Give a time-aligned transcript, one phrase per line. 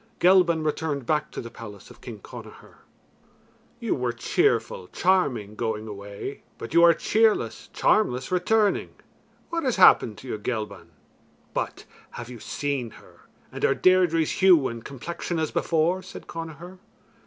[0.19, 2.79] Gelban returned back to the palace of King Connachar.
[3.79, 8.95] "You were cheerful, charming, going away, but you are cheerless, charmless, returning.
[9.51, 10.87] What has happened to you, Gelban?
[11.53, 11.85] But
[12.17, 16.79] have you seen her, and are Deirdre's hue and complexion as before?" said Connachar.